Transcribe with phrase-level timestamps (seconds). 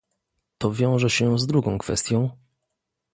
[0.57, 2.29] To wiąże się z drugą kwestią